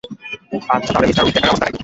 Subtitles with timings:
[0.67, 1.79] আচ্ছা, তাহলে মিঃ হুইটেকারের অবস্থাটা কী?